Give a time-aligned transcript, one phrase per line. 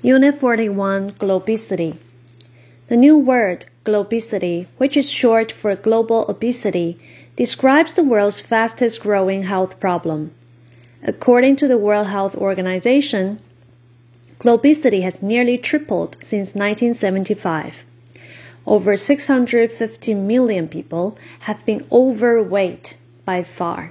[0.00, 1.96] Unit 41 Globesity.
[2.86, 7.00] The new word, globesity, which is short for global obesity,
[7.34, 10.32] describes the world's fastest growing health problem.
[11.02, 13.40] According to the World Health Organization,
[14.38, 17.84] globesity has nearly tripled since 1975.
[18.66, 23.90] Over 650 million people have been overweight by far.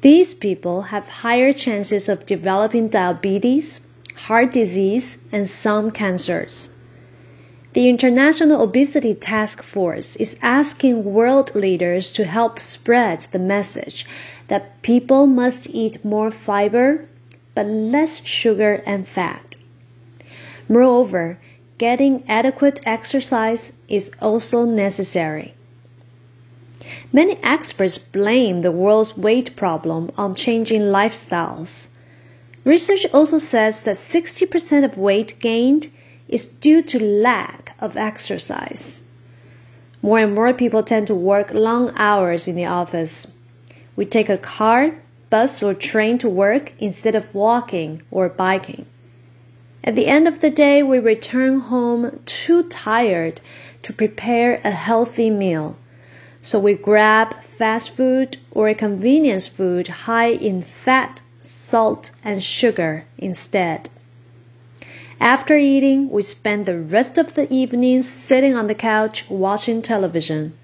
[0.00, 3.82] These people have higher chances of developing diabetes,
[4.28, 6.74] heart disease, and some cancers.
[7.74, 14.06] The International Obesity Task Force is asking world leaders to help spread the message
[14.48, 17.06] that people must eat more fiber
[17.54, 19.56] but less sugar and fat.
[20.68, 21.38] Moreover,
[21.76, 25.52] getting adequate exercise is also necessary.
[27.12, 31.88] Many experts blame the world's weight problem on changing lifestyles.
[32.64, 35.88] Research also says that 60% of weight gained
[36.28, 39.02] is due to lack of exercise.
[40.00, 43.32] More and more people tend to work long hours in the office.
[43.96, 44.92] We take a car,
[45.28, 48.86] bus, or train to work instead of walking or biking.
[49.82, 53.42] At the end of the day, we return home too tired
[53.82, 55.76] to prepare a healthy meal.
[56.40, 63.04] So we grab fast food or a convenience food high in fat salt, and sugar
[63.18, 63.88] instead.
[65.20, 70.56] After eating, we spend the rest of the evening sitting on the couch watching television.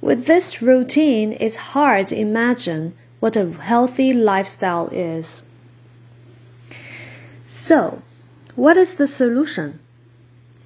[0.00, 5.48] With this routine, it's hard to imagine what a healthy lifestyle is.
[7.46, 8.02] So,
[8.54, 9.78] what is the solution?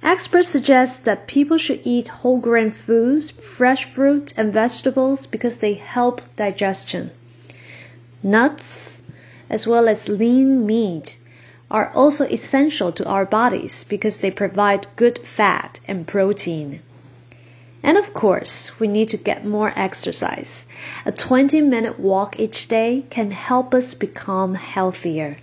[0.01, 5.73] Experts suggest that people should eat whole grain foods, fresh fruit, and vegetables because they
[5.73, 7.11] help digestion.
[8.21, 9.01] Nuts,
[9.49, 11.17] as well as lean meat,
[11.69, 16.81] are also essential to our bodies because they provide good fat and protein.
[17.81, 20.65] And of course, we need to get more exercise.
[21.05, 25.37] A 20 minute walk each day can help us become healthier.